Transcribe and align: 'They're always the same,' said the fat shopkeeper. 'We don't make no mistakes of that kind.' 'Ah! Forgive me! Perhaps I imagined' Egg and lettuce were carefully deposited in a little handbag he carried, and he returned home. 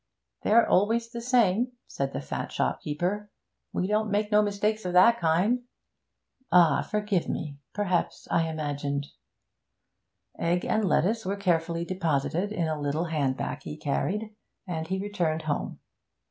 'They're 0.41 0.67
always 0.67 1.11
the 1.11 1.21
same,' 1.21 1.73
said 1.85 2.11
the 2.11 2.21
fat 2.21 2.51
shopkeeper. 2.51 3.29
'We 3.71 3.85
don't 3.85 4.09
make 4.09 4.31
no 4.31 4.41
mistakes 4.41 4.83
of 4.83 4.93
that 4.93 5.19
kind.' 5.19 5.61
'Ah! 6.51 6.81
Forgive 6.81 7.29
me! 7.29 7.59
Perhaps 7.71 8.27
I 8.31 8.47
imagined' 8.49 9.05
Egg 10.39 10.65
and 10.65 10.85
lettuce 10.85 11.23
were 11.23 11.35
carefully 11.37 11.85
deposited 11.85 12.51
in 12.51 12.67
a 12.67 12.81
little 12.81 13.05
handbag 13.13 13.61
he 13.61 13.77
carried, 13.77 14.33
and 14.65 14.87
he 14.87 14.97
returned 14.97 15.43
home. 15.43 15.79